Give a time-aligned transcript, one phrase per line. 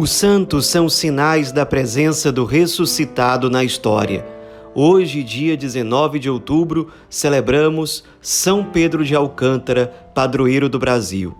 [0.00, 4.24] Os santos são sinais da presença do ressuscitado na história.
[4.72, 11.36] Hoje, dia 19 de outubro, celebramos São Pedro de Alcântara, padroeiro do Brasil.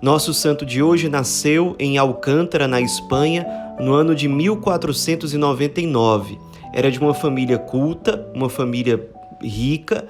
[0.00, 3.44] Nosso santo de hoje nasceu em Alcântara, na Espanha,
[3.80, 6.38] no ano de 1499.
[6.72, 9.04] Era de uma família culta, uma família
[9.42, 10.06] rica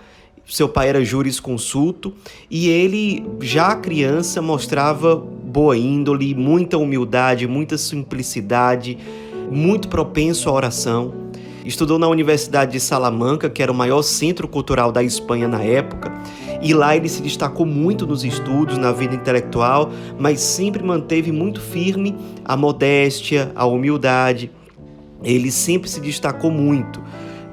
[0.46, 2.14] seu pai era jurisconsulto
[2.48, 8.96] e ele, já criança, mostrava boa índole, muita humildade, muita simplicidade,
[9.50, 11.12] muito propenso à oração.
[11.64, 16.12] Estudou na Universidade de Salamanca, que era o maior centro cultural da Espanha na época,
[16.62, 21.60] e lá ele se destacou muito nos estudos, na vida intelectual, mas sempre manteve muito
[21.60, 24.50] firme a modéstia, a humildade.
[25.24, 27.02] Ele sempre se destacou muito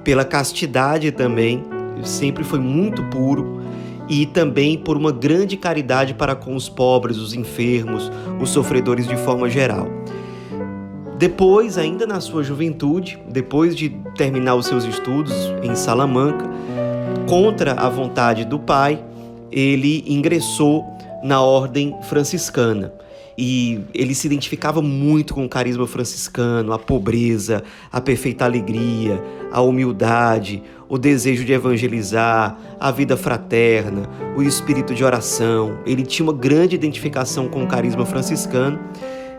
[0.04, 1.73] pela castidade também
[2.04, 3.62] sempre foi muito puro
[4.10, 9.16] e também por uma grande caridade para com os pobres, os enfermos, os sofredores de
[9.18, 9.88] forma geral.
[11.18, 16.50] Depois, ainda na sua juventude, depois de terminar os seus estudos em Salamanca,
[17.30, 19.04] contra a vontade do pai,
[19.52, 20.84] ele ingressou
[21.24, 22.92] na ordem franciscana
[23.38, 29.62] e ele se identificava muito com o carisma franciscano, a pobreza, a perfeita alegria, a
[29.62, 35.80] humildade, o desejo de evangelizar, a vida fraterna, o espírito de oração.
[35.86, 38.80] Ele tinha uma grande identificação com o carisma franciscano,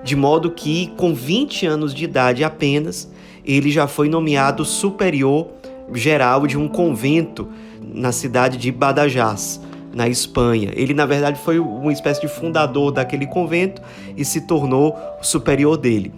[0.03, 3.11] de modo que, com 20 anos de idade apenas,
[3.45, 5.49] ele já foi nomeado superior
[5.93, 7.49] geral de um convento
[7.81, 9.61] na cidade de Badajoz
[9.95, 10.71] na Espanha.
[10.75, 13.81] Ele, na verdade, foi uma espécie de fundador daquele convento
[14.17, 16.13] e se tornou o superior dele.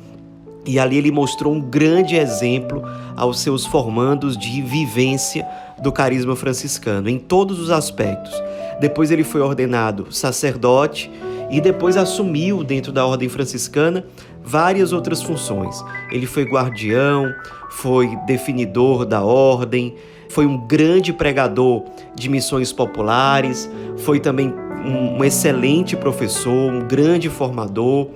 [0.66, 2.82] E ali ele mostrou um grande exemplo
[3.14, 5.46] aos seus formandos de vivência
[5.80, 8.32] do carisma franciscano, em todos os aspectos.
[8.80, 11.10] Depois ele foi ordenado sacerdote
[11.50, 14.04] e depois assumiu, dentro da ordem franciscana,
[14.42, 15.82] várias outras funções.
[16.10, 17.32] Ele foi guardião,
[17.70, 19.94] foi definidor da ordem,
[20.28, 21.84] foi um grande pregador
[22.14, 24.52] de missões populares, foi também
[24.84, 28.08] um excelente professor, um grande formador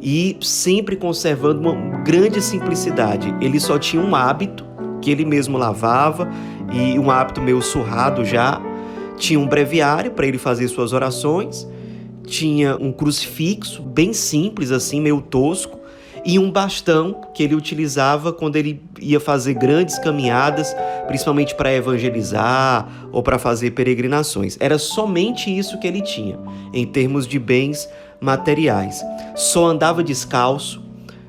[0.00, 3.34] e sempre conservando uma grande simplicidade.
[3.40, 4.64] Ele só tinha um hábito
[5.00, 6.28] que ele mesmo lavava
[6.72, 8.60] e um hábito meio surrado já.
[9.16, 11.66] Tinha um breviário para ele fazer suas orações,
[12.26, 15.80] tinha um crucifixo bem simples assim, meio tosco,
[16.24, 20.74] e um bastão que ele utilizava quando ele ia fazer grandes caminhadas,
[21.06, 24.56] principalmente para evangelizar ou para fazer peregrinações.
[24.58, 26.36] Era somente isso que ele tinha
[26.74, 27.88] em termos de bens
[28.20, 29.04] materiais.
[29.36, 30.84] Só andava descalço.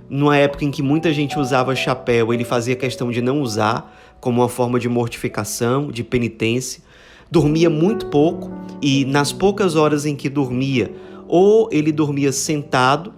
[0.10, 4.42] Numa época em que muita gente usava chapéu, ele fazia questão de não usar, como
[4.42, 6.82] uma forma de mortificação, de penitência.
[7.30, 8.52] Dormia muito pouco
[8.82, 10.92] e, nas poucas horas em que dormia,
[11.28, 13.14] ou ele dormia sentado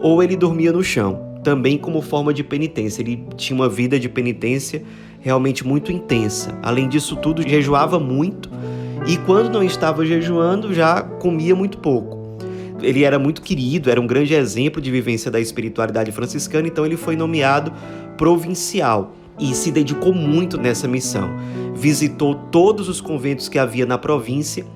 [0.00, 3.02] ou ele dormia no chão, também como forma de penitência.
[3.02, 4.82] Ele tinha uma vida de penitência
[5.20, 6.58] realmente muito intensa.
[6.62, 8.48] Além disso tudo, jejuava muito
[9.06, 12.18] e quando não estava jejuando, já comia muito pouco.
[12.80, 16.96] Ele era muito querido, era um grande exemplo de vivência da espiritualidade franciscana, então ele
[16.96, 17.72] foi nomeado
[18.16, 21.30] provincial e se dedicou muito nessa missão.
[21.74, 24.66] Visitou todos os conventos que havia na província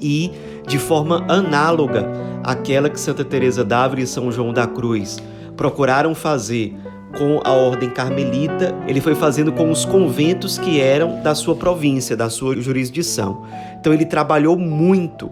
[0.00, 0.30] e
[0.66, 2.06] de forma análoga
[2.42, 5.18] àquela que Santa Teresa d'Ávila e São João da Cruz
[5.56, 6.76] procuraram fazer
[7.16, 12.16] com a ordem carmelita, ele foi fazendo com os conventos que eram da sua província,
[12.16, 13.46] da sua jurisdição.
[13.80, 15.30] Então ele trabalhou muito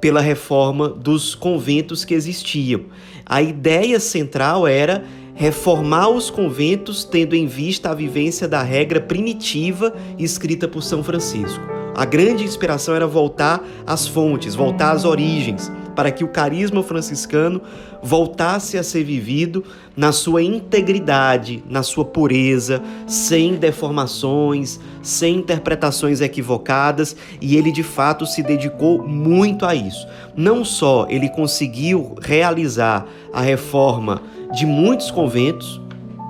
[0.00, 2.82] pela reforma dos conventos que existiam.
[3.26, 5.02] A ideia central era
[5.34, 11.62] reformar os conventos tendo em vista a vivência da regra primitiva escrita por São Francisco.
[11.94, 17.60] A grande inspiração era voltar às fontes, voltar às origens, para que o carisma franciscano
[18.02, 19.64] voltasse a ser vivido
[19.96, 28.26] na sua integridade, na sua pureza, sem deformações, sem interpretações equivocadas, e ele de fato
[28.26, 30.06] se dedicou muito a isso.
[30.36, 34.22] Não só ele conseguiu realizar a reforma
[34.52, 35.80] de muitos conventos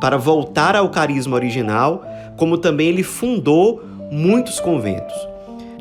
[0.00, 2.04] para voltar ao carisma original,
[2.36, 5.33] como também ele fundou muitos conventos.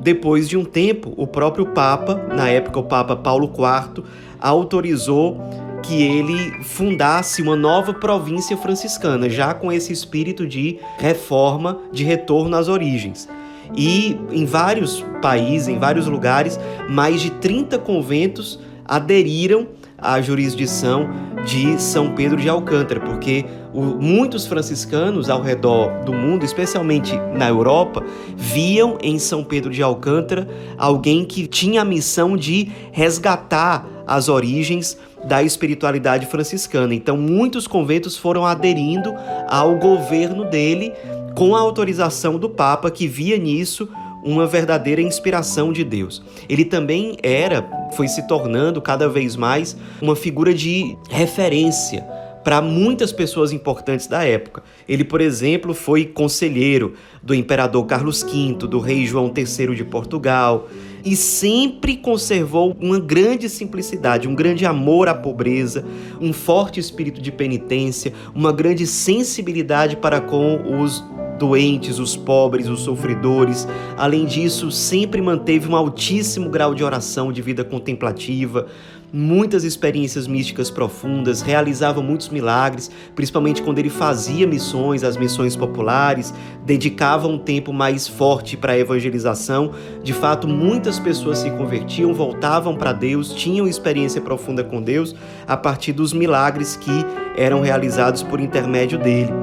[0.03, 4.03] Depois de um tempo, o próprio Papa, na época o Papa Paulo IV,
[4.37, 5.39] autorizou
[5.81, 12.53] que ele fundasse uma nova província franciscana, já com esse espírito de reforma, de retorno
[12.57, 13.29] às origens.
[13.77, 16.59] E em vários países, em vários lugares,
[16.89, 19.67] mais de 30 conventos aderiram
[20.03, 21.09] à jurisdição
[21.45, 27.49] de São Pedro de Alcântara, porque o, muitos franciscanos ao redor do mundo, especialmente na
[27.49, 28.03] Europa,
[28.35, 30.47] viam em São Pedro de Alcântara
[30.77, 36.93] alguém que tinha a missão de resgatar as origens da espiritualidade franciscana.
[36.93, 39.13] Então, muitos conventos foram aderindo
[39.47, 40.91] ao governo dele
[41.35, 43.89] com a autorização do Papa, que via nisso
[44.23, 46.23] uma verdadeira inspiração de Deus.
[46.47, 52.03] Ele também era, foi se tornando cada vez mais uma figura de referência
[52.43, 54.63] para muitas pessoas importantes da época.
[54.87, 60.67] Ele, por exemplo, foi conselheiro do imperador Carlos V, do rei João III de Portugal,
[61.05, 65.85] e sempre conservou uma grande simplicidade, um grande amor à pobreza,
[66.19, 71.03] um forte espírito de penitência, uma grande sensibilidade para com os
[71.43, 73.67] doentes, os pobres, os sofredores.
[73.97, 78.67] Além disso, sempre manteve um altíssimo grau de oração, de vida contemplativa,
[79.11, 86.33] muitas experiências místicas profundas, realizava muitos milagres, principalmente quando ele fazia missões, as missões populares,
[86.65, 89.73] dedicava um tempo mais forte para a evangelização.
[90.01, 95.13] De fato, muitas pessoas se convertiam, voltavam para Deus, tinham experiência profunda com Deus
[95.45, 97.05] a partir dos milagres que
[97.35, 99.33] eram realizados por intermédio dele.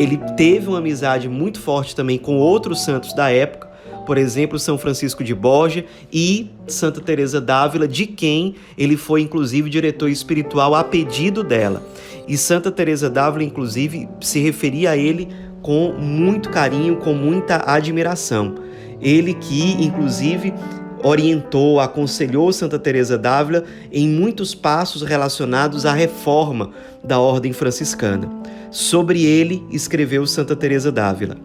[0.00, 3.68] Ele teve uma amizade muito forte também com outros santos da época,
[4.06, 9.68] por exemplo, São Francisco de Borja e Santa Teresa d'Ávila, de quem ele foi inclusive
[9.68, 11.86] diretor espiritual a pedido dela.
[12.26, 15.28] E Santa Teresa d'Ávila inclusive se referia a ele
[15.60, 18.54] com muito carinho, com muita admiração.
[19.02, 20.54] Ele que inclusive
[21.02, 26.70] orientou, aconselhou Santa Teresa d'Ávila em muitos passos relacionados à reforma
[27.02, 28.28] da ordem franciscana.
[28.70, 31.36] Sobre ele escreveu Santa Teresa d'Ávila: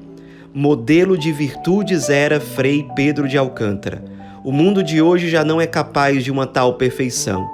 [0.54, 4.04] modelo de virtudes era Frei Pedro de Alcântara.
[4.44, 7.50] O mundo de hoje já não é capaz de uma tal perfeição.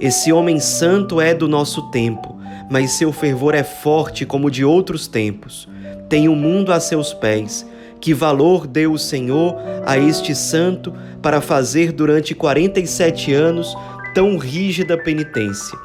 [0.00, 2.36] Esse homem santo é do nosso tempo,
[2.68, 5.68] mas seu fervor é forte como de outros tempos.
[6.08, 7.64] Tem o mundo a seus pés.
[8.02, 9.54] Que valor deu o Senhor
[9.86, 13.76] a este santo para fazer durante 47 anos
[14.12, 15.78] tão rígida penitência?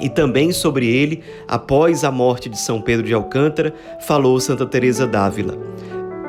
[0.00, 5.06] E também sobre ele, após a morte de São Pedro de Alcântara, falou Santa Teresa
[5.06, 5.56] d'Ávila.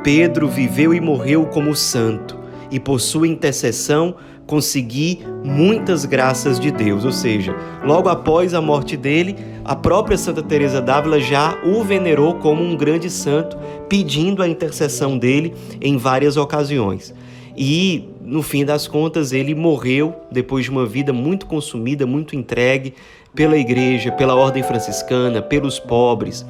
[0.04, 2.38] Pedro viveu e morreu como santo,
[2.70, 4.16] e por sua intercessão
[4.48, 7.06] consegui muitas graças de Deus.
[7.06, 12.36] Ou seja, logo após a morte dele, a própria Santa Teresa d'Ávila já o venerou
[12.36, 13.58] como um grande santo,
[13.88, 17.14] pedindo a intercessão dele em várias ocasiões.
[17.56, 22.94] E no fim das contas, ele morreu depois de uma vida muito consumida, muito entregue
[23.36, 26.46] pela igreja, pela ordem franciscana, pelos pobres,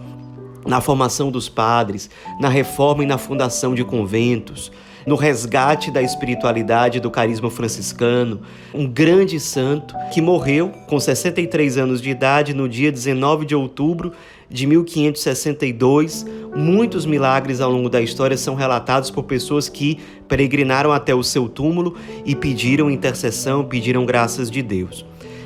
[0.66, 2.10] na formação dos padres,
[2.40, 4.72] na reforma e na fundação de conventos,
[5.08, 8.42] no resgate da espiritualidade do carisma franciscano,
[8.74, 14.12] um grande santo que morreu com 63 anos de idade no dia 19 de outubro
[14.50, 16.26] de 1562.
[16.54, 21.48] Muitos milagres ao longo da história são relatados por pessoas que peregrinaram até o seu
[21.48, 21.96] túmulo
[22.26, 25.06] e pediram intercessão, pediram graças de Deus.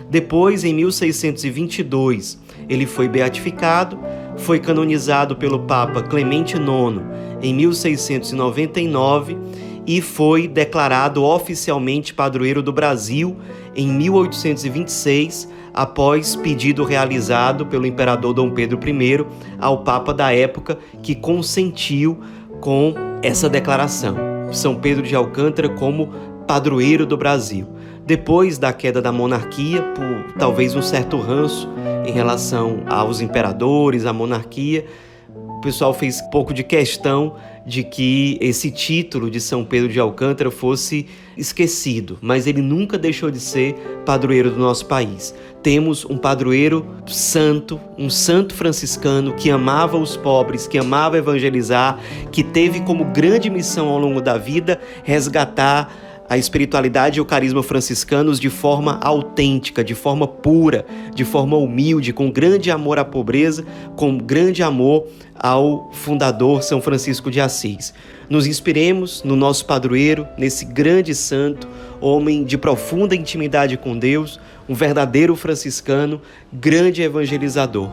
[0.10, 2.38] Depois, em 1622,
[2.68, 3.98] ele foi beatificado,
[4.38, 7.02] foi canonizado pelo Papa Clemente IX
[7.42, 9.38] em 1699
[9.86, 13.38] e foi declarado oficialmente padroeiro do Brasil
[13.76, 19.26] em 1826, após pedido realizado pelo imperador Dom Pedro I
[19.60, 22.20] ao Papa da época, que consentiu
[22.60, 24.16] com essa declaração.
[24.52, 26.10] São Pedro de Alcântara como
[26.46, 27.68] padroeiro do Brasil.
[28.06, 31.70] Depois da queda da monarquia, por talvez um certo ranço
[32.06, 34.86] em relação aos imperadores, à monarquia,
[35.34, 40.50] o pessoal fez pouco de questão de que esse título de São Pedro de Alcântara
[40.50, 41.06] fosse
[41.38, 45.36] esquecido, mas ele nunca deixou de ser padroeiro do nosso país.
[45.62, 52.00] Temos um padroeiro santo, um santo franciscano que amava os pobres, que amava evangelizar,
[52.32, 57.62] que teve como grande missão ao longo da vida resgatar a espiritualidade e o carisma
[57.62, 63.66] franciscanos de forma autêntica, de forma pura, de forma humilde, com grande amor à pobreza,
[63.98, 65.08] com grande amor
[65.38, 67.94] ao fundador São Francisco de Assis.
[68.30, 71.68] Nos inspiremos no nosso padroeiro, nesse grande santo,
[72.00, 76.22] homem de profunda intimidade com Deus, um verdadeiro franciscano,
[76.54, 77.92] grande evangelizador.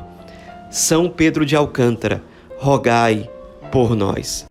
[0.71, 2.23] São Pedro de Alcântara,
[2.57, 3.29] rogai
[3.73, 4.47] por nós.